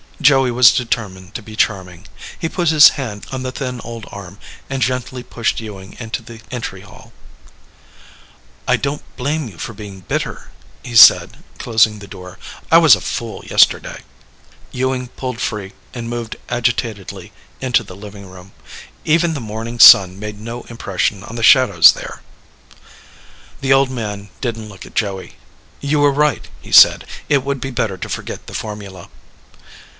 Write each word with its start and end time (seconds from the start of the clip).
Joey 0.19 0.49
was 0.51 0.71
determined 0.71 1.33
to 1.35 1.41
be 1.43 1.55
charming. 1.55 2.07
He 2.37 2.47
put 2.49 2.69
his 2.69 2.89
hand 2.89 3.25
on 3.31 3.43
the 3.43 3.51
thin 3.51 3.79
old 3.81 4.05
arm 4.11 4.37
and 4.69 4.81
gently 4.81 5.21
pushed 5.23 5.59
Ewing 5.59 5.95
into 5.99 6.21
the 6.23 6.41
entry 6.49 6.81
hall. 6.81 7.11
"I 8.67 8.77
don't 8.77 9.03
blame 9.15 9.47
you 9.47 9.57
for 9.57 9.73
being 9.73 9.99
bitter," 10.01 10.49
he 10.83 10.95
said, 10.95 11.43
closing 11.59 11.99
the 11.99 12.07
door. 12.07 12.39
"I 12.71 12.77
was 12.79 12.95
a 12.95 13.01
fool 13.01 13.43
yesterday." 13.45 14.01
Ewing 14.71 15.07
pulled 15.09 15.39
free 15.39 15.73
and 15.93 16.09
moved 16.09 16.35
agitatedly 16.49 17.31
into 17.59 17.83
the 17.83 17.95
living 17.95 18.27
room. 18.27 18.53
Even 19.05 19.33
the 19.35 19.39
morning 19.39 19.79
sun 19.79 20.17
made 20.19 20.39
no 20.39 20.63
impression 20.63 21.23
on 21.23 21.35
the 21.35 21.43
shadows 21.43 21.91
there. 21.91 22.21
The 23.61 23.73
old 23.73 23.91
man 23.91 24.29
didn't 24.39 24.69
look 24.69 24.85
at 24.85 24.95
Joey. 24.95 25.35
"You 25.79 25.99
were 25.99 26.11
right," 26.13 26.47
he 26.59 26.71
said. 26.71 27.05
"It 27.29 27.43
would 27.43 27.61
be 27.61 27.71
better 27.71 27.97
to 27.97 28.09
forget 28.09 28.47
the 28.47 28.55
formula." 28.55 29.09